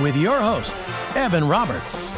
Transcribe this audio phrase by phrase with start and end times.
[0.00, 0.84] with your host,
[1.16, 2.12] Evan Roberts.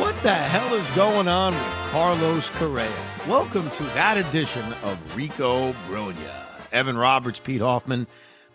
[0.00, 2.92] What the hell is going on with Carlos Correa?
[3.28, 6.44] Welcome to that edition of Rico Brogna.
[6.72, 8.08] Evan Roberts, Pete Hoffman.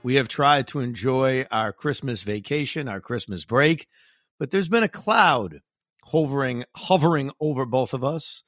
[0.04, 3.88] We have tried to enjoy our Christmas vacation, our Christmas break,
[4.38, 5.62] but there's been a cloud
[6.04, 8.44] hovering hovering over both of us,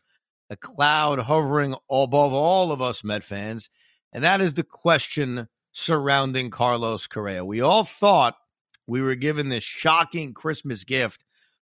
[0.49, 3.69] a cloud hovering above all of us Met fans,
[4.11, 5.47] and that is the question
[5.77, 7.43] surrounding Carlos Correa.
[7.43, 8.37] We all thought
[8.87, 11.25] we were given this shocking Christmas gift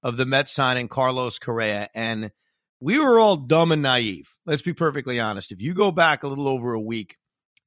[0.03, 1.89] of the Mets signing Carlos Correa.
[1.95, 2.33] And
[2.81, 4.35] we were all dumb and naive.
[4.45, 5.53] Let's be perfectly honest.
[5.53, 7.17] If you go back a little over a week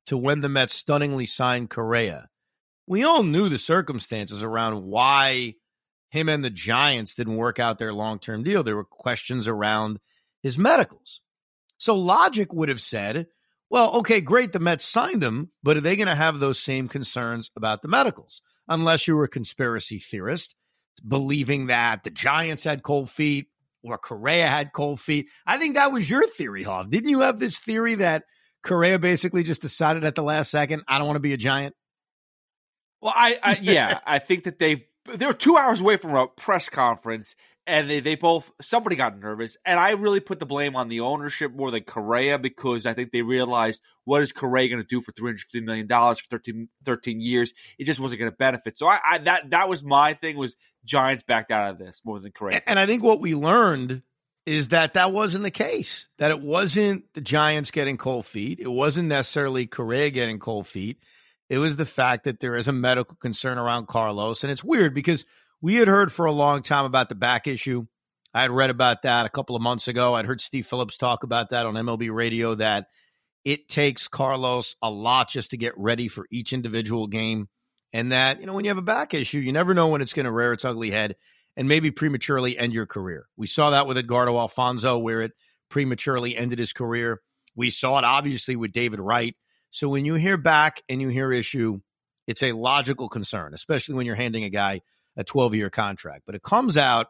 [0.08, 2.28] to when the Mets stunningly signed Correa,
[2.86, 5.56] we all knew the circumstances around why
[6.10, 8.62] him and the Giants didn't work out their long term deal.
[8.62, 10.00] There were questions around
[10.44, 11.22] his medicals.
[11.78, 13.28] So logic would have said,
[13.70, 16.88] well, okay, great, the Mets signed him, but are they going to have those same
[16.88, 18.42] concerns about the medicals?
[18.68, 20.56] Unless you were a conspiracy theorist
[21.08, 23.48] believing that the Giants had cold feet
[23.84, 25.28] or Correa had cold feet.
[25.46, 26.90] I think that was your theory, Hoff.
[26.90, 28.24] Didn't you have this theory that
[28.64, 31.76] Correa basically just decided at the last second, I don't want to be a Giant?
[33.02, 36.28] Well, I, I yeah, I think that they they were two hours away from a
[36.28, 37.36] press conference,
[37.68, 41.02] and they, they both somebody got nervous, and I really put the blame on the
[41.02, 45.02] ownership more than Correa because I think they realized what is Correa going to do
[45.02, 47.54] for three hundred fifty million dollars for 13, 13, years?
[47.78, 48.78] It just wasn't going to benefit.
[48.78, 50.56] So I, I that that was my thing was
[50.86, 52.62] Giants backed out of this more than Correa.
[52.68, 54.04] And I think what we learned
[54.46, 56.08] is that that wasn't the case.
[56.20, 58.60] That it wasn't the Giants getting cold feet.
[58.60, 61.00] It wasn't necessarily Correa getting cold feet.
[61.50, 64.44] It was the fact that there is a medical concern around Carlos.
[64.44, 65.26] And it's weird because
[65.62, 67.86] we had heard for a long time about the back issue.
[68.34, 70.14] I had read about that a couple of months ago.
[70.14, 72.88] I'd heard Steve Phillips talk about that on MLB radio that
[73.46, 77.48] it takes Carlos a lot just to get ready for each individual game.
[77.94, 80.12] And that, you know, when you have a back issue, you never know when it's
[80.12, 81.16] going to rear its ugly head
[81.56, 83.28] and maybe prematurely end your career.
[83.38, 85.32] We saw that with Edgardo Alfonzo, where it
[85.70, 87.22] prematurely ended his career.
[87.56, 89.36] We saw it obviously with David Wright.
[89.72, 91.80] So when you hear back and you hear issue,
[92.28, 94.82] it's a logical concern, especially when you're handing a guy
[95.18, 96.24] a 12 year contract.
[96.26, 97.08] But it comes out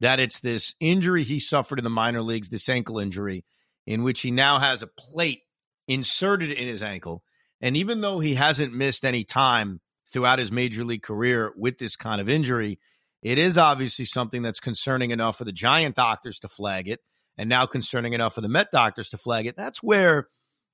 [0.00, 3.44] that it's this injury he suffered in the minor leagues, this ankle injury,
[3.86, 5.40] in which he now has a plate
[5.86, 7.22] inserted in his ankle.
[7.60, 9.80] And even though he hasn't missed any time
[10.12, 12.78] throughout his major league career with this kind of injury,
[13.22, 17.00] it is obviously something that's concerning enough for the Giant doctors to flag it,
[17.38, 19.56] and now concerning enough for the Met doctors to flag it.
[19.56, 20.28] That's where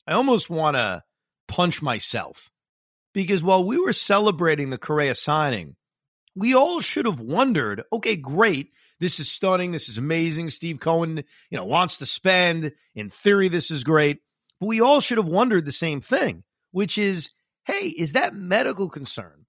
[0.07, 1.03] I almost want to
[1.47, 2.51] punch myself.
[3.13, 5.77] Because while we were celebrating the Correa signing,
[6.35, 8.73] we all should have wondered okay, great.
[8.99, 9.73] This is stunning.
[9.73, 10.51] This is amazing.
[10.51, 12.73] Steve Cohen, you know, wants to spend.
[12.95, 14.21] In theory, this is great.
[14.61, 17.31] But we all should have wondered the same thing, which is
[17.65, 19.47] hey, is that medical concern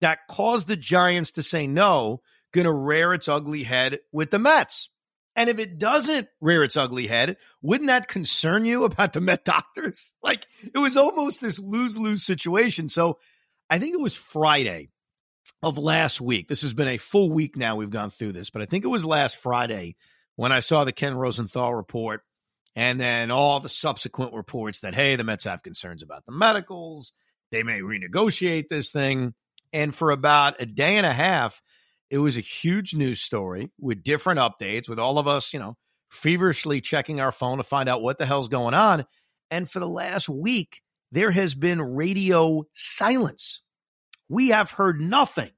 [0.00, 2.22] that caused the Giants to say no
[2.52, 4.90] going to rear its ugly head with the Mets?
[5.36, 9.44] And if it doesn't rear its ugly head, wouldn't that concern you about the Met
[9.44, 10.14] doctors?
[10.22, 12.88] Like it was almost this lose lose situation.
[12.88, 13.18] So
[13.70, 14.90] I think it was Friday
[15.62, 16.48] of last week.
[16.48, 17.76] This has been a full week now.
[17.76, 19.96] We've gone through this, but I think it was last Friday
[20.36, 22.22] when I saw the Ken Rosenthal report
[22.76, 27.12] and then all the subsequent reports that, hey, the Mets have concerns about the medicals.
[27.50, 29.34] They may renegotiate this thing.
[29.72, 31.60] And for about a day and a half,
[32.10, 35.76] it was a huge news story with different updates, with all of us, you know,
[36.10, 39.04] feverishly checking our phone to find out what the hell's going on.
[39.50, 40.80] And for the last week,
[41.10, 43.60] there has been radio silence
[44.28, 45.50] We have heard nothing.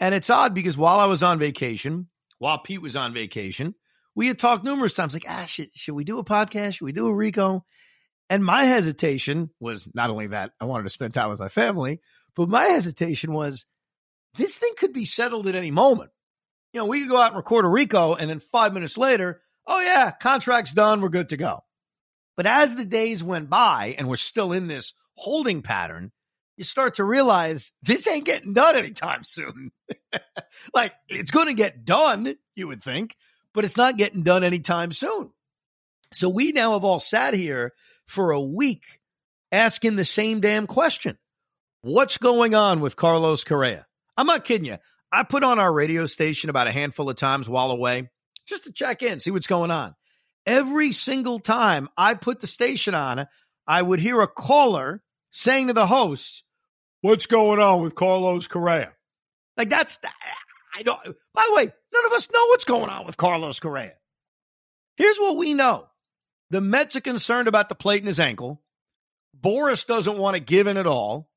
[0.00, 2.08] And it's odd because while I was on vacation,
[2.38, 3.74] while Pete was on vacation,
[4.14, 6.74] we had talked numerous times like, ah, should, should we do a podcast?
[6.74, 7.64] Should we do a Rico?
[8.30, 12.00] And my hesitation was not only that I wanted to spend time with my family,
[12.36, 13.64] but my hesitation was
[14.36, 16.10] this thing could be settled at any moment.
[16.72, 19.40] You know, we could go out and record a Rico, and then five minutes later,
[19.66, 21.00] oh, yeah, contract's done.
[21.00, 21.64] We're good to go.
[22.36, 26.12] But as the days went by and we're still in this holding pattern,
[26.58, 29.70] you start to realize this ain't getting done anytime soon.
[30.74, 33.16] like it's going to get done, you would think,
[33.54, 35.30] but it's not getting done anytime soon.
[36.12, 37.72] So we now have all sat here
[38.06, 39.00] for a week
[39.52, 41.16] asking the same damn question.
[41.82, 43.86] What's going on with Carlos Correa?
[44.16, 44.78] I'm not kidding you.
[45.12, 48.10] I put on our radio station about a handful of times while away
[48.46, 49.94] just to check in, see what's going on.
[50.44, 53.26] Every single time I put the station on,
[53.66, 56.42] I would hear a caller saying to the host,
[57.00, 58.92] What's going on with Carlos Correa?
[59.56, 59.98] Like that's
[60.74, 63.94] I don't by the way, none of us know what's going on with Carlos Correa.
[64.96, 65.86] Here's what we know.
[66.50, 68.62] The Mets are concerned about the plate in his ankle.
[69.38, 71.30] Boras doesn't want to give in at all.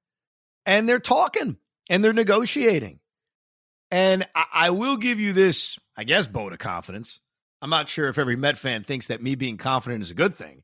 [0.65, 1.57] And they're talking
[1.89, 2.99] and they're negotiating.
[3.89, 7.19] And I, I will give you this, I guess, vote of confidence.
[7.61, 10.35] I'm not sure if every Met fan thinks that me being confident is a good
[10.35, 10.63] thing.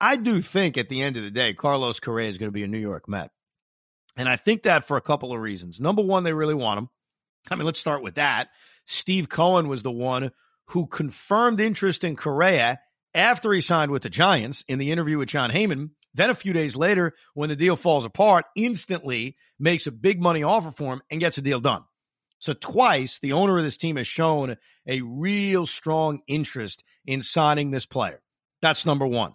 [0.00, 2.64] I do think at the end of the day, Carlos Correa is going to be
[2.64, 3.30] a New York Met.
[4.16, 5.80] And I think that for a couple of reasons.
[5.80, 6.88] Number one, they really want him.
[7.50, 8.48] I mean, let's start with that.
[8.86, 10.32] Steve Cohen was the one
[10.66, 12.80] who confirmed interest in Correa
[13.14, 15.90] after he signed with the Giants in the interview with Jon Heyman.
[16.14, 20.42] Then a few days later, when the deal falls apart, instantly makes a big money
[20.42, 21.84] offer for him and gets a deal done.
[22.38, 24.56] So twice, the owner of this team has shown
[24.86, 28.20] a real strong interest in signing this player.
[28.60, 29.34] That's number one.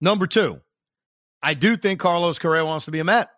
[0.00, 0.60] Number two,
[1.42, 3.28] I do think Carlos Correa wants to be a Met.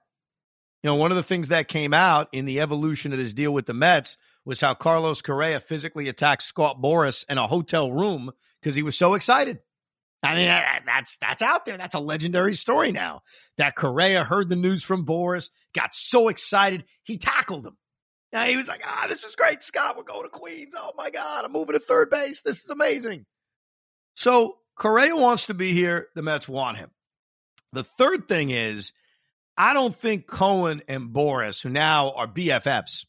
[0.87, 3.51] You know, one of the things that came out in the evolution of this deal
[3.51, 8.31] with the Mets was how Carlos Correa physically attacked Scott Boras in a hotel room
[8.61, 9.59] because he was so excited.
[10.23, 10.47] I mean,
[10.87, 11.77] that's that's out there.
[11.77, 13.23] That's a legendary story now.
[13.59, 17.77] That Correa heard the news from Boras, got so excited, he tackled him.
[18.33, 19.97] Now he was like, "Ah, this is great, Scott.
[19.97, 20.77] We're going to Queens.
[20.79, 22.43] Oh my God, I'm moving to third base.
[22.43, 23.27] This is amazing."
[24.15, 26.11] So Correa wants to be here.
[26.15, 26.91] The Mets want him.
[27.73, 28.93] The third thing is,
[29.57, 33.07] I don't think Cohen and Boras, who now are BFFs,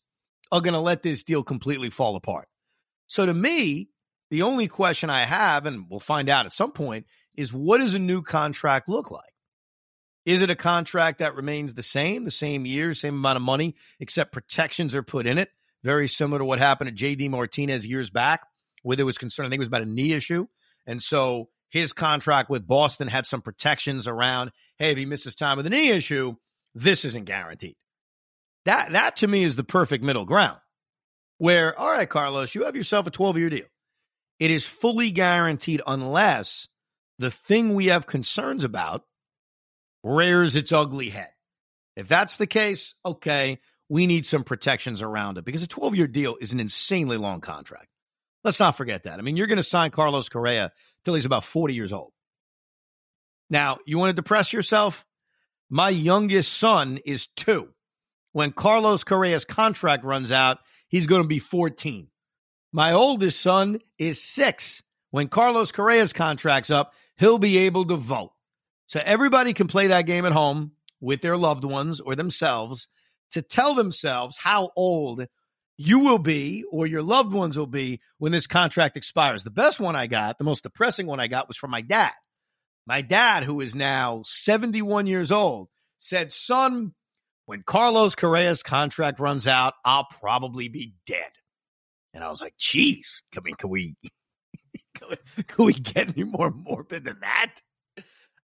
[0.52, 2.48] are going to let this deal completely fall apart.
[3.08, 3.90] So to me,
[4.30, 7.06] the only question I have, and we'll find out at some point,
[7.36, 9.24] is what does a new contract look like?
[10.26, 13.76] Is it a contract that remains the same, the same year, same amount of money,
[14.00, 15.50] except protections are put in it?
[15.84, 18.42] Very similar to what happened to JD Martinez years back,
[18.84, 19.46] where there was concern.
[19.46, 20.48] I think it was about a knee issue.
[20.86, 25.58] And so his contract with Boston had some protections around, hey, if he misses time
[25.58, 26.36] with a knee issue,
[26.74, 27.75] this isn't guaranteed.
[28.66, 30.60] That that to me is the perfect middle ground.
[31.38, 33.66] Where, all right, Carlos, you have yourself a 12 year deal.
[34.40, 36.68] It is fully guaranteed unless
[37.19, 39.04] the thing we have concerns about
[40.04, 41.30] rears its ugly head.
[41.96, 43.60] If that's the case, okay,
[43.90, 47.42] we need some protections around it because a 12 year deal is an insanely long
[47.42, 47.88] contract.
[48.48, 49.20] Let's not forget that.
[49.20, 50.72] I mean, you're going to sign Carlos Correa
[51.04, 52.14] till he's about 40 years old.
[53.50, 55.06] Now, you want to depress yourself?
[55.70, 57.68] My youngest son is two.
[58.32, 62.08] When Carlos Correa's contract runs out, he's going to be 14.
[62.72, 64.82] My oldest son is six.
[65.12, 68.32] When Carlos Correa's contract's up, he'll be able to vote.
[68.86, 72.88] So everybody can play that game at home with their loved ones or themselves
[73.32, 75.27] to tell themselves how old
[75.77, 79.43] you will be or your loved ones will be when this contract expires.
[79.43, 82.13] The best one I got, the most depressing one I got was from my dad.
[82.86, 85.67] My dad, who is now 71 years old,
[86.00, 86.93] said, Son,
[87.46, 91.31] when Carlos Correa's contract runs out, I'll probably be dead.
[92.13, 93.96] And I was like, Jeez, I mean, can we,
[94.96, 97.53] can we, can we get any more morbid than that?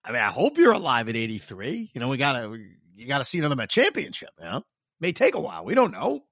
[0.06, 1.92] I mean, I hope you're alive at 83.
[1.94, 2.56] You know, we gotta,
[2.96, 4.30] you gotta see another championship.
[4.38, 4.64] You know,
[5.00, 5.64] may take a while.
[5.64, 6.26] We don't know.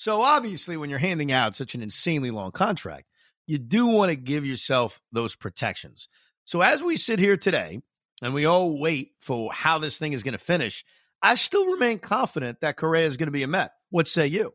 [0.00, 3.04] So obviously, when you're handing out such an insanely long contract,
[3.46, 6.08] you do want to give yourself those protections.
[6.46, 7.82] So as we sit here today,
[8.22, 10.86] and we all wait for how this thing is going to finish,
[11.20, 13.72] I still remain confident that Correa is going to be a Met.
[13.90, 14.54] What say you?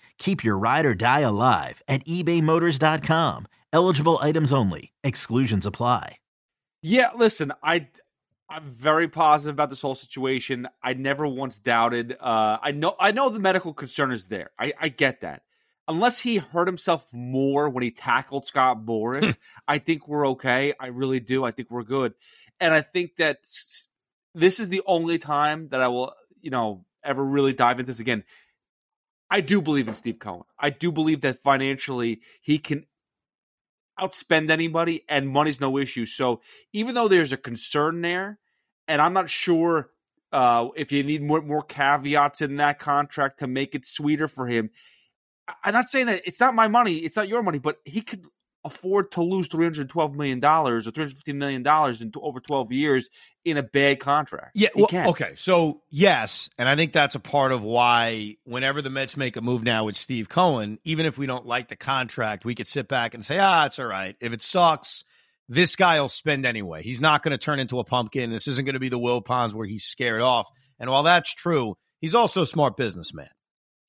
[0.21, 3.47] Keep your ride or die alive at ebaymotors.com.
[3.73, 4.93] Eligible items only.
[5.03, 6.17] Exclusions apply.
[6.83, 7.87] Yeah, listen, I
[8.47, 10.67] I'm very positive about this whole situation.
[10.83, 12.17] I never once doubted.
[12.19, 14.51] Uh, I know I know the medical concern is there.
[14.59, 15.41] I, I get that.
[15.87, 19.35] Unless he hurt himself more when he tackled Scott Boras,
[19.67, 20.73] I think we're okay.
[20.79, 21.43] I really do.
[21.43, 22.13] I think we're good.
[22.59, 23.39] And I think that
[24.35, 27.99] this is the only time that I will, you know, ever really dive into this
[27.99, 28.23] again.
[29.31, 30.43] I do believe in Steve Cohen.
[30.59, 32.85] I do believe that financially he can
[33.99, 36.05] outspend anybody and money's no issue.
[36.05, 36.41] So
[36.73, 38.39] even though there's a concern there,
[38.89, 39.89] and I'm not sure
[40.33, 44.47] uh, if you need more, more caveats in that contract to make it sweeter for
[44.47, 44.69] him.
[45.63, 48.25] I'm not saying that it's not my money, it's not your money, but he could
[48.63, 53.09] afford to lose 312 million dollars or 350 million dollars in over 12 years
[53.43, 54.51] in a bad contract.
[54.53, 55.33] Yeah, well, okay.
[55.35, 59.41] So, yes, and I think that's a part of why whenever the Mets make a
[59.41, 62.87] move now with Steve Cohen, even if we don't like the contract, we could sit
[62.87, 64.15] back and say, "Ah, it's all right.
[64.21, 65.03] If it sucks,
[65.49, 66.83] this guy will spend anyway.
[66.83, 68.31] He's not going to turn into a pumpkin.
[68.31, 70.49] This isn't going to be the Wilpons where he's scared off."
[70.79, 73.29] And while that's true, he's also a smart businessman.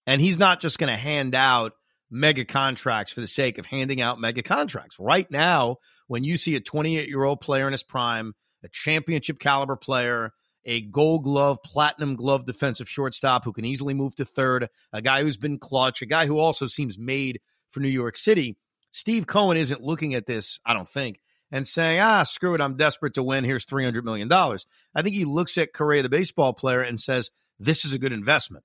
[0.06, 1.72] And he's not just going to hand out
[2.12, 4.98] mega contracts for the sake of handing out mega contracts.
[5.00, 9.38] Right now, when you see a 28 year old player in his prime, a championship
[9.38, 10.32] caliber player,
[10.64, 15.22] a gold glove, platinum glove defensive shortstop who can easily move to third, a guy
[15.22, 17.40] who's been clutch, a guy who also seems made
[17.70, 18.56] for New York City.
[18.92, 21.18] Steve Cohen isn't looking at this, I don't think,
[21.50, 23.42] and saying, ah, screw it, I'm desperate to win.
[23.42, 24.30] Here's $300 million.
[24.30, 28.12] I think he looks at Correa, the baseball player, and says, this is a good
[28.12, 28.64] investment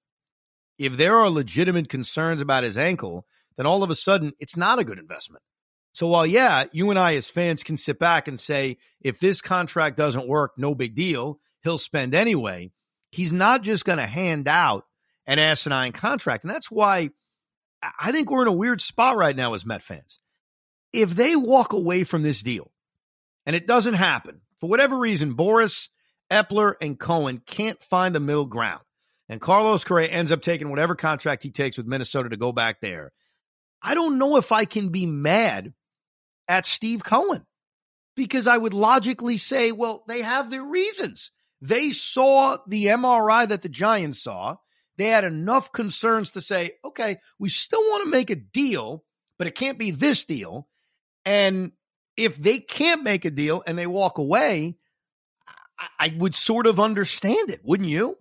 [0.78, 3.26] if there are legitimate concerns about his ankle,
[3.58, 5.44] then all of a sudden it's not a good investment.
[5.94, 9.42] So while, yeah, you and I as fans can sit back and say, if this
[9.42, 12.72] contract doesn't work, no big deal, he'll spend anyway,
[13.12, 14.86] he's not just going to hand out
[15.26, 16.44] an asinine contract.
[16.44, 17.10] And that's why
[18.00, 20.20] I think we're in a weird spot right now as Met fans.
[20.94, 22.72] If they walk away from this deal
[23.46, 25.90] and it doesn't happen, for whatever reason, Boras,
[26.32, 28.82] Eppler, and Cohen can't find the middle ground
[29.30, 32.80] and Carlos Correa ends up taking whatever contract he takes with Minnesota to go back
[32.82, 33.12] there,
[33.82, 35.74] I don't know if I can be mad
[36.48, 37.46] at Steve Cohen
[38.16, 41.32] because I would logically say, well, they have their reasons.
[41.62, 44.58] They saw the MRI that the Giants saw.
[44.98, 49.04] They had enough concerns to say, okay, we still want to make a deal,
[49.38, 50.68] but it can't be this deal.
[51.26, 51.72] And
[52.16, 54.78] if they can't make a deal and they walk away,
[56.00, 58.18] I, would sort of understand it, wouldn't you?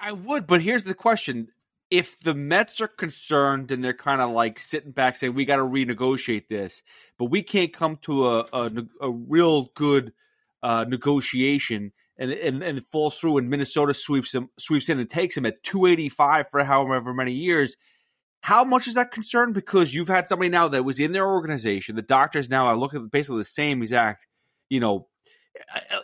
[0.00, 1.48] I would, but here's the question:
[1.90, 5.56] If the Mets are concerned and they're kind of like sitting back saying we got
[5.56, 6.82] to renegotiate this,
[7.18, 10.12] but we can't come to a a, a real good
[10.62, 15.08] uh, negotiation, and, and and it falls through, and Minnesota sweeps him sweeps in and
[15.08, 17.76] takes him at 285 for however many years.
[18.40, 19.54] How much is that concerned?
[19.54, 21.96] Because you've had somebody now that was in their organization.
[21.96, 24.26] The doctors now are looking at basically the same exact,
[24.68, 25.08] you know,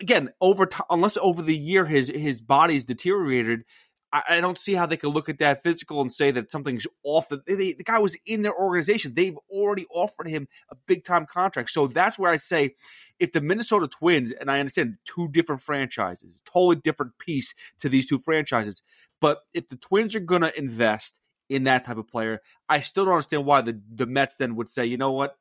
[0.01, 3.65] again over time, unless over the year his his body's deteriorated.
[4.15, 7.29] I, don't see how they can look at that physical and say that something's off.
[7.29, 9.15] The, they, the guy was in their organization.
[9.15, 11.71] They've already offered him a big time contract.
[11.71, 12.77] So that's where I say
[13.19, 18.07] if the Minnesota Twins, and I understand two different franchises, totally different piece to these
[18.07, 18.83] two franchises,
[19.21, 21.19] but if the Twins are going to invest
[21.49, 24.69] in that type of player, I still don't understand why the, the Mets then would
[24.69, 25.37] say, you know what?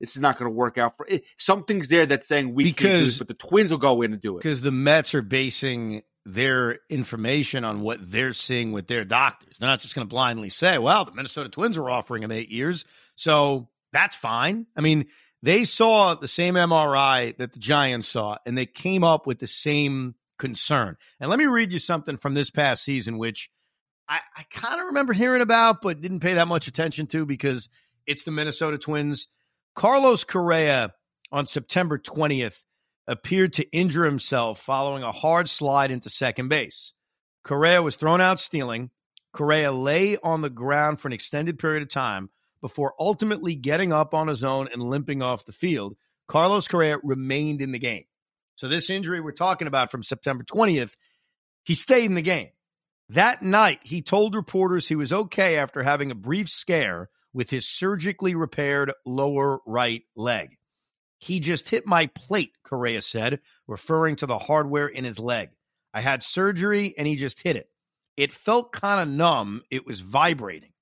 [0.00, 1.24] This is not going to work out for it.
[1.36, 4.36] Something's there that's saying we because, this, but the Twins will go in and do
[4.36, 4.42] it.
[4.42, 9.58] Because the Mets are basing their information on what they're seeing with their doctors.
[9.58, 12.50] They're not just going to blindly say, well, the Minnesota Twins are offering him eight
[12.50, 12.84] years.
[13.16, 14.66] So that's fine.
[14.76, 15.06] I mean,
[15.42, 19.46] they saw the same MRI that the Giants saw, and they came up with the
[19.46, 20.96] same concern.
[21.18, 23.50] And let me read you something from this past season, which
[24.08, 27.68] I, I kind of remember hearing about, but didn't pay that much attention to because
[28.06, 29.28] it's the Minnesota Twins.
[29.78, 30.92] Carlos Correa
[31.30, 32.64] on September 20th
[33.06, 36.94] appeared to injure himself following a hard slide into second base.
[37.44, 38.90] Correa was thrown out stealing.
[39.32, 42.28] Correa lay on the ground for an extended period of time
[42.60, 45.94] before ultimately getting up on his own and limping off the field.
[46.26, 48.06] Carlos Correa remained in the game.
[48.56, 50.96] So, this injury we're talking about from September 20th,
[51.62, 52.48] he stayed in the game.
[53.10, 57.66] That night, he told reporters he was okay after having a brief scare with his
[57.66, 60.56] surgically repaired lower right leg.
[61.20, 65.50] He just hit my plate, Correa said, referring to the hardware in his leg.
[65.92, 67.68] I had surgery and he just hit it.
[68.16, 69.62] It felt kind of numb.
[69.70, 70.72] It was vibrating.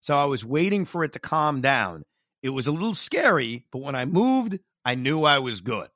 [0.00, 2.02] So I was waiting for it to calm down.
[2.42, 5.88] It was a little scary, but when I moved, I knew I was good.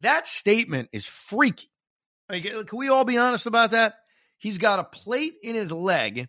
[0.00, 1.70] That statement is freaky.
[2.28, 3.94] Like, can we all be honest about that?
[4.38, 6.28] He's got a plate in his leg.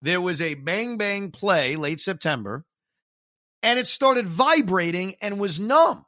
[0.00, 2.64] There was a bang bang play late September
[3.62, 6.04] and it started vibrating and was numb.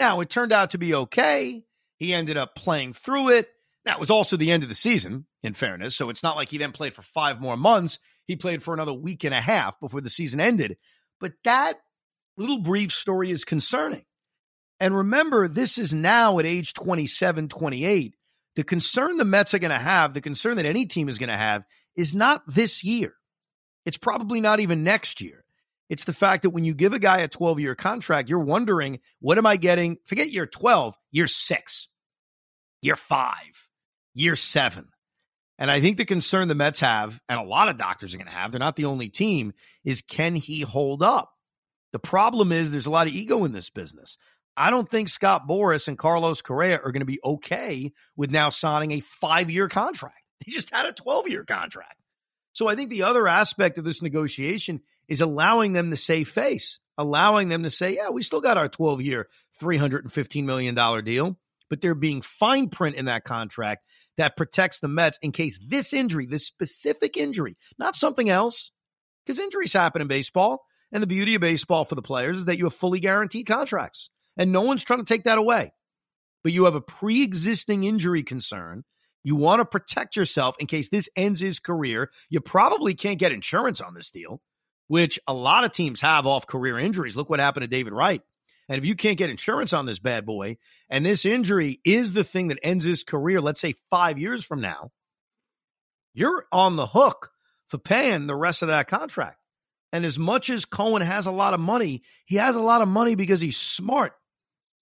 [0.00, 1.64] Now, it turned out to be okay.
[1.98, 3.48] He ended up playing through it.
[3.84, 5.94] That was also the end of the season, in fairness.
[5.94, 7.98] So it's not like he then played for five more months.
[8.26, 10.78] He played for another week and a half before the season ended.
[11.20, 11.74] But that
[12.36, 14.04] little brief story is concerning.
[14.80, 18.16] And remember, this is now at age 27, 28.
[18.56, 21.30] The concern the Mets are going to have, the concern that any team is going
[21.30, 23.14] to have, is not this year.
[23.84, 25.44] It's probably not even next year.
[25.90, 29.00] It's the fact that when you give a guy a 12 year contract, you're wondering,
[29.20, 29.98] what am I getting?
[30.04, 31.88] Forget year 12, year six,
[32.80, 33.68] year five,
[34.14, 34.88] year seven.
[35.58, 38.28] And I think the concern the Mets have, and a lot of doctors are going
[38.28, 39.52] to have, they're not the only team,
[39.84, 41.30] is can he hold up?
[41.92, 44.18] The problem is there's a lot of ego in this business.
[44.56, 48.48] I don't think Scott Boras and Carlos Correa are going to be okay with now
[48.50, 50.22] signing a five year contract.
[50.44, 52.00] They just had a 12 year contract.
[52.54, 56.78] So I think the other aspect of this negotiation is allowing them to save face,
[56.96, 59.28] allowing them to say, yeah, we still got our 12 year,
[59.60, 61.36] $315 million deal,
[61.68, 63.84] but there being fine print in that contract
[64.16, 68.70] that protects the Mets in case this injury, this specific injury, not something else,
[69.26, 70.64] because injuries happen in baseball.
[70.92, 74.10] And the beauty of baseball for the players is that you have fully guaranteed contracts,
[74.36, 75.72] and no one's trying to take that away.
[76.44, 78.84] But you have a pre existing injury concern.
[79.24, 82.10] You want to protect yourself in case this ends his career.
[82.30, 84.40] You probably can't get insurance on this deal
[84.88, 87.16] which a lot of teams have off career injuries.
[87.16, 88.22] Look what happened to David Wright.
[88.68, 90.56] And if you can't get insurance on this bad boy,
[90.88, 94.60] and this injury is the thing that ends his career, let's say five years from
[94.60, 94.90] now,
[96.14, 97.30] you're on the hook
[97.68, 99.38] for paying the rest of that contract.
[99.92, 102.88] And as much as Cohen has a lot of money, he has a lot of
[102.88, 104.12] money because he's smart.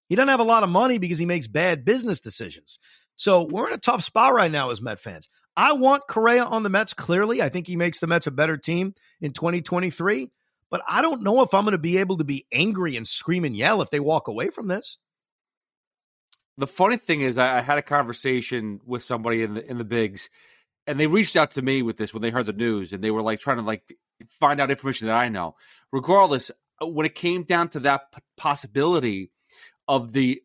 [0.08, 2.78] He doesn't have a lot of money because he makes bad business decisions.
[3.16, 5.28] So we're in a tough spot right now as Met fans.
[5.56, 7.42] I want Correa on the Mets clearly.
[7.42, 10.30] I think he makes the Mets a better team in 2023.
[10.70, 13.44] But I don't know if I'm going to be able to be angry and scream
[13.44, 14.96] and yell if they walk away from this.
[16.56, 20.30] The funny thing is, I, had a conversation with somebody in the in the bigs,
[20.86, 23.10] and they reached out to me with this when they heard the news, and they
[23.10, 23.82] were like trying to like
[24.40, 25.56] find out information that I know.
[25.92, 28.02] Regardless, uh, when it came down to that
[28.36, 29.30] possibility
[29.88, 30.42] of the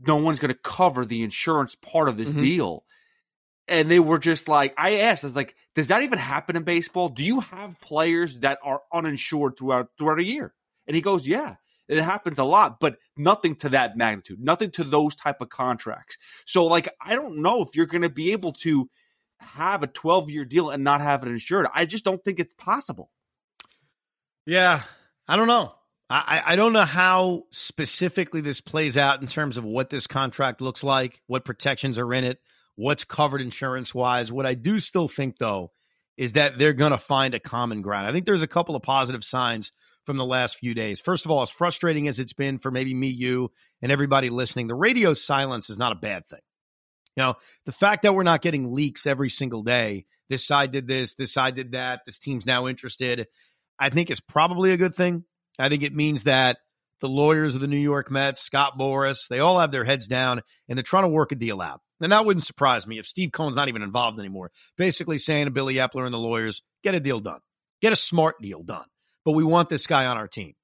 [0.00, 2.40] no one's going to cover the insurance part of this mm-hmm.
[2.40, 2.84] deal,
[3.66, 6.62] and they were just like, I asked, I was like, does that even happen in
[6.64, 7.08] baseball?
[7.08, 10.54] Do you have players that are uninsured throughout throughout a year?
[10.86, 11.56] And he goes, yeah,
[11.88, 16.18] it happens a lot, but nothing to that magnitude, nothing to those type of contracts.
[16.46, 18.88] So, like, I don't know if you're going to be able to
[19.40, 21.66] have a 12 year deal and not have it insured.
[21.74, 23.10] I just don't think it's possible.
[24.46, 24.82] Yeah,
[25.26, 25.74] I don't know.
[26.10, 30.60] I, I don't know how specifically this plays out in terms of what this contract
[30.60, 32.40] looks like, what protections are in it
[32.78, 34.30] what's covered insurance wise.
[34.30, 35.72] What I do still think, though,
[36.16, 38.06] is that they're going to find a common ground.
[38.06, 39.72] I think there's a couple of positive signs
[40.06, 41.00] from the last few days.
[41.00, 43.50] First of all, as frustrating as it's been for maybe me, you,
[43.82, 46.40] and everybody listening, the radio silence is not a bad thing.
[47.16, 47.34] You know,
[47.66, 51.32] the fact that we're not getting leaks every single day, this side did this, this
[51.32, 53.26] side did that, this team's now interested,
[53.76, 55.24] I think is probably a good thing.
[55.58, 56.58] I think it means that
[57.00, 60.42] the lawyers of the New York Mets, Scott Boras, they all have their heads down
[60.68, 61.80] and they're trying to work a deal out.
[62.00, 64.50] And that wouldn't surprise me if Steve Cohen's not even involved anymore.
[64.76, 67.40] Basically saying to Billy Eppler and the lawyers, get a deal done,
[67.82, 68.86] get a smart deal done.
[69.24, 70.54] But we want this guy on our team.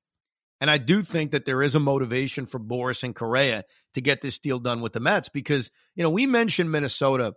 [0.61, 4.23] And I do think that there is a motivation for Boras and Correa to get
[4.23, 7.35] this deal done with the Mets because, you know, we mentioned Minnesota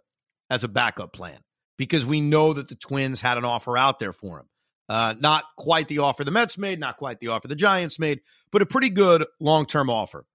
[0.49, 1.39] as a backup plan
[1.77, 4.45] because we know that the Twins had an offer out there for him.
[4.89, 8.21] Uh, not quite the offer the Mets made, not quite the offer the Giants made,
[8.51, 10.25] but a pretty good long term offer.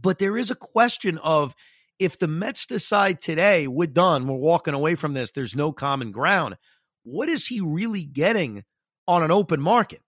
[0.00, 1.54] But there is a question of
[1.98, 6.12] if the Mets decide today, we're done, we're walking away from this, there's no common
[6.12, 6.56] ground,
[7.02, 8.64] what is he really getting
[9.08, 10.02] on an open market?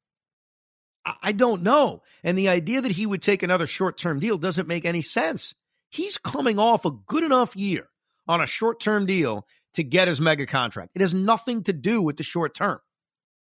[1.23, 2.03] I don't know.
[2.23, 5.55] And the idea that he would take another short term deal doesn't make any sense.
[5.89, 7.89] He's coming off a good enough year
[8.27, 10.93] on a short term deal to get his mega contract.
[10.95, 12.81] It has nothing to do with the short term.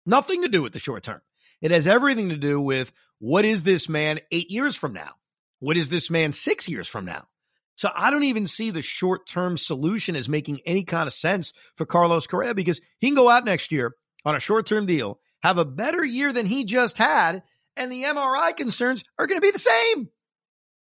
[0.09, 1.21] Nothing to do with the short term.
[1.61, 5.11] It has everything to do with what is this man eight years from now?
[5.59, 7.27] What is this man six years from now?
[7.75, 11.53] So I don't even see the short term solution as making any kind of sense
[11.75, 13.93] for Carlos Correa because he can go out next year
[14.25, 17.43] on a short term deal have a better year than he just had,
[17.77, 20.09] and the MRI concerns are going to be the same.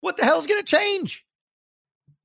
[0.01, 1.25] What the hell is going to change?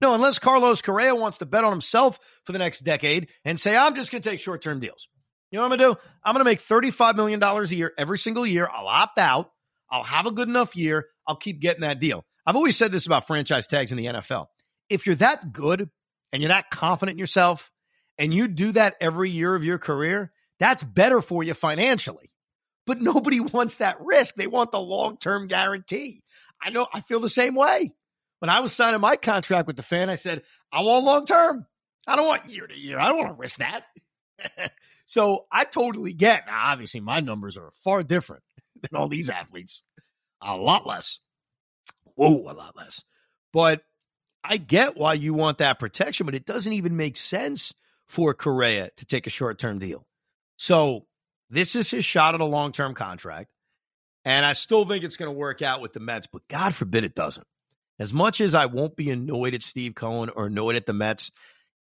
[0.00, 3.76] No, unless Carlos Correa wants to bet on himself for the next decade and say,
[3.76, 5.09] I'm just going to take short term deals.
[5.50, 6.08] You know what I'm going to do?
[6.22, 8.68] I'm going to make $35 million a year every single year.
[8.72, 9.50] I'll opt out.
[9.90, 11.08] I'll have a good enough year.
[11.26, 12.24] I'll keep getting that deal.
[12.46, 14.46] I've always said this about franchise tags in the NFL.
[14.88, 15.90] If you're that good
[16.32, 17.70] and you're that confident in yourself
[18.18, 22.30] and you do that every year of your career, that's better for you financially.
[22.86, 24.36] But nobody wants that risk.
[24.36, 26.22] They want the long term guarantee.
[26.62, 27.92] I know I feel the same way.
[28.38, 31.66] When I was signing my contract with the fan, I said, I want long term.
[32.06, 32.98] I don't want year to year.
[32.98, 33.84] I don't want to risk that.
[35.11, 36.46] so I totally get.
[36.46, 38.44] Now, obviously, my numbers are far different
[38.81, 39.83] than all these athletes.
[40.40, 41.18] A lot less.
[42.14, 43.03] Whoa, a lot less.
[43.53, 43.83] But
[44.44, 47.75] I get why you want that protection, but it doesn't even make sense
[48.07, 50.07] for Correa to take a short term deal.
[50.57, 51.07] So
[51.49, 53.51] this is his shot at a long term contract.
[54.25, 57.03] And I still think it's going to work out with the Mets, but God forbid
[57.03, 57.49] it doesn't.
[57.99, 61.33] As much as I won't be annoyed at Steve Cohen or annoyed at the Mets,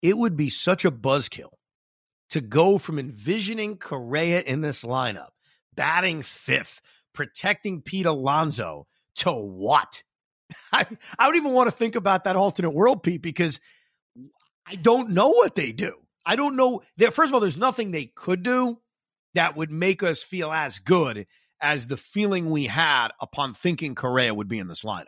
[0.01, 1.51] it would be such a buzzkill
[2.31, 5.31] to go from envisioning Correa in this lineup,
[5.75, 6.81] batting fifth,
[7.14, 8.87] protecting Pete Alonso,
[9.17, 10.03] to what?
[10.73, 10.87] I,
[11.19, 13.61] I don't even want to think about that alternate world, Pete, because
[14.67, 15.95] I don't know what they do.
[16.25, 16.83] I don't know.
[16.99, 18.79] First of all, there's nothing they could do
[19.35, 21.27] that would make us feel as good
[21.61, 25.07] as the feeling we had upon thinking Correa would be in this lineup.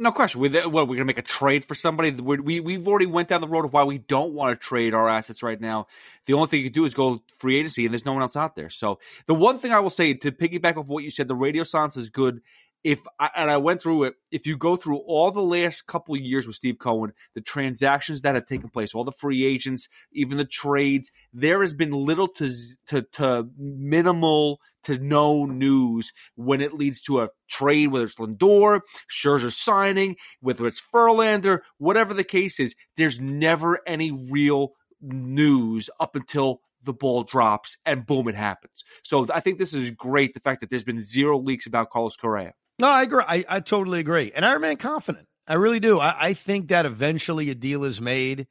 [0.00, 0.40] No question.
[0.40, 2.12] We, what, we're going to make a trade for somebody?
[2.12, 4.94] We, we, have already went down the road of why we don't want to trade
[4.94, 5.88] our assets right now.
[6.26, 8.36] The only thing you can do is go free agency, and there's no one else
[8.36, 8.70] out there.
[8.70, 11.64] So the one thing I will say to piggyback off what you said, the radio
[11.64, 12.42] silence is good
[12.84, 16.16] if I, and I went through it, if you go through all the last couple
[16.16, 20.38] years with Steve Cohen, the transactions that have taken place, all the free agents, even
[20.38, 22.52] the trades, there has been little to
[22.86, 28.80] to, to minimal to no news when it leads to a trade, whether it's Lindor,
[29.10, 32.74] Scherzer signing, whether it's Verlander, whatever the case is.
[32.96, 38.84] There's never any real news up until the ball drops and boom, it happens.
[39.02, 40.34] So I think this is great.
[40.34, 42.54] The fact that there's been zero leaks about Carlos Correa.
[42.78, 43.24] No, I agree.
[43.26, 44.32] I, I totally agree.
[44.34, 45.26] And I remain confident.
[45.46, 45.98] I really do.
[45.98, 48.46] I, I think that eventually a deal is made.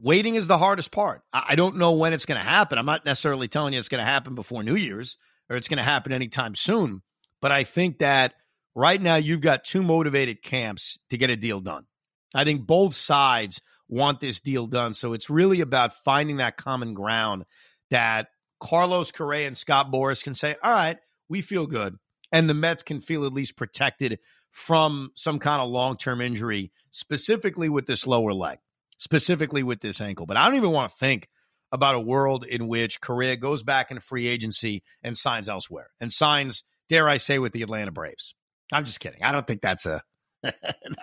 [0.00, 1.22] Waiting is the hardest part.
[1.32, 2.78] I, I don't know when it's going to happen.
[2.78, 5.16] I'm not necessarily telling you it's going to happen before New Year's
[5.48, 7.02] or it's going to happen anytime soon.
[7.40, 8.34] But I think that
[8.74, 11.86] right now you've got two motivated camps to get a deal done.
[12.34, 14.94] I think both sides want this deal done.
[14.94, 17.44] So it's really about finding that common ground
[17.90, 18.28] that
[18.60, 21.98] Carlos Correa and Scott Boras can say, all right, we feel good
[22.32, 24.18] and the Mets can feel at least protected
[24.50, 28.58] from some kind of long term injury, specifically with this lower leg,
[28.98, 30.26] specifically with this ankle.
[30.26, 31.28] But I don't even want to think
[31.70, 36.12] about a world in which Correa goes back into free agency and signs elsewhere and
[36.12, 38.34] signs, dare I say, with the Atlanta Braves.
[38.72, 39.22] I'm just kidding.
[39.22, 40.02] I don't think that's a.
[40.42, 40.54] that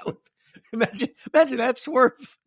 [0.06, 0.18] would,
[0.74, 2.38] imagine, imagine that swerve.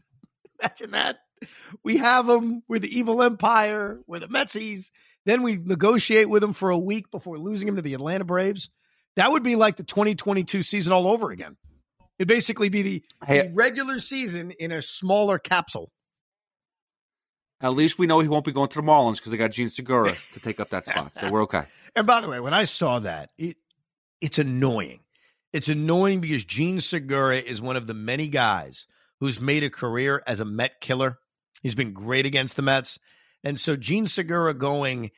[0.60, 1.18] Imagine that.
[1.84, 2.62] We have them.
[2.68, 3.98] We're the evil empire.
[4.06, 4.90] We're the Metsies.
[5.24, 8.70] Then we negotiate with him for a week before losing him to the Atlanta Braves.
[9.16, 11.56] That would be like the 2022 season all over again.
[12.18, 15.90] It'd basically be the, the regular season in a smaller capsule.
[17.60, 19.68] At least we know he won't be going to the Marlins because they got Jean
[19.68, 21.12] Segura to take up that spot.
[21.18, 21.62] So we're okay.
[21.94, 23.58] And by the way, when I saw that, it
[24.22, 25.00] it's annoying.
[25.52, 28.86] It's annoying because Jean Segura is one of the many guys
[29.20, 31.18] who's made a career as a Met killer.
[31.62, 32.98] He's been great against the Mets.
[33.44, 35.10] And so Jean Segura going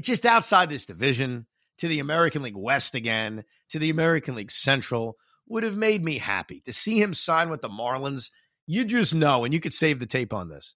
[0.00, 1.46] just outside this division
[1.78, 5.16] to the American League West again, to the American League Central,
[5.48, 6.60] would have made me happy.
[6.66, 8.30] To see him sign with the Marlins,
[8.66, 10.74] you just know, and you could save the tape on this.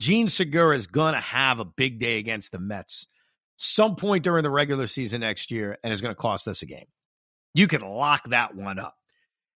[0.00, 3.06] Jean Segura is going to have a big day against the Mets
[3.62, 6.66] some point during the regular season next year and is going to cost us a
[6.66, 6.86] game.
[7.54, 8.96] You can lock that one up.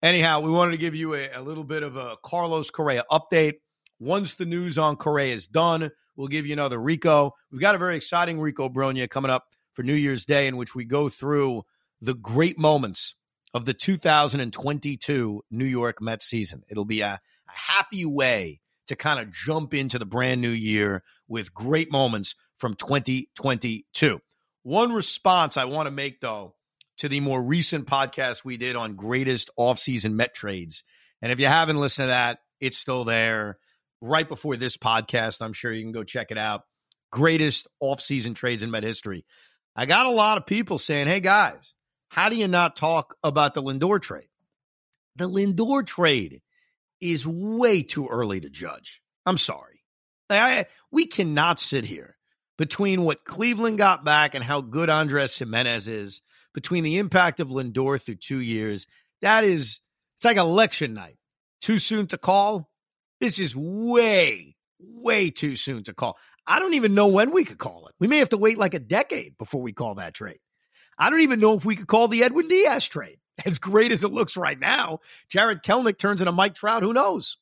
[0.02, 3.55] Anyhow, we wanted to give you a, a little bit of a Carlos Correa update.
[4.02, 7.34] Once the news on Correa is done, we'll give you another Rico.
[7.52, 10.74] We've got a very exciting Rico Brogna coming up for New Year's Day, in which
[10.74, 11.62] we go through
[12.00, 13.14] the great moments
[13.54, 16.64] of the 2022 New York Mets season.
[16.68, 21.04] It'll be a, a happy way to kind of jump into the brand new year
[21.28, 24.20] with great moments from 2022.
[24.64, 26.56] One response I want to make, though,
[26.98, 30.82] to the more recent podcast we did on greatest offseason Met trades.
[31.20, 33.58] And if you haven't listened to that, it's still there
[34.02, 35.40] right before this podcast.
[35.40, 36.62] I'm sure you can go check it out.
[37.10, 39.24] Greatest offseason trades in Met history.
[39.74, 41.72] I got a lot of people saying, hey, guys,
[42.10, 44.28] how do you not talk about the Lindor trade?
[45.16, 46.42] The Lindor trade
[47.00, 49.00] is way too early to judge.
[49.24, 49.82] I'm sorry.
[50.28, 52.16] I, we cannot sit here
[52.58, 56.20] between what Cleveland got back and how good Andres Gimenez is,
[56.54, 58.86] between the impact of Lindor through two years.
[59.20, 59.80] That is,
[60.16, 61.16] it's like election night.
[61.60, 62.70] Too soon to call?
[63.22, 66.18] This is way, way too soon to call.
[66.44, 67.94] I don't even know when we could call it.
[68.00, 70.40] We may have to wait like a decade before we call that trade.
[70.98, 73.18] I don't even know if we could call the Edwin Diaz trade.
[73.46, 76.82] As great as it looks right now, Jarred Kelenic turns into Mike Trout.
[76.82, 77.37] Who knows?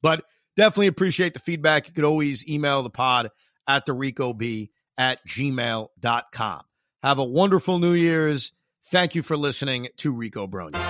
[0.00, 0.22] But
[0.56, 1.88] definitely appreciate the feedback.
[1.88, 3.30] You could always email the pod
[3.66, 6.62] at the Rico B at gmail.com.
[7.02, 8.52] Have a wonderful New Year's.
[8.86, 10.89] Thank you for listening to Rico Brogna.